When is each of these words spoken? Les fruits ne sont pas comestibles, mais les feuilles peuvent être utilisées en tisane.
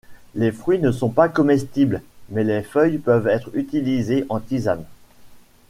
Les 0.33 0.51
fruits 0.51 0.79
ne 0.79 0.89
sont 0.91 1.11
pas 1.11 1.29
comestibles, 1.29 2.01
mais 2.29 2.43
les 2.43 2.63
feuilles 2.63 2.97
peuvent 2.97 3.27
être 3.27 3.51
utilisées 3.53 4.25
en 4.29 4.39
tisane. 4.39 4.83